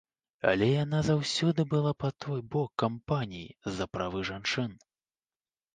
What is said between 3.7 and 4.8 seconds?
за правы жанчын.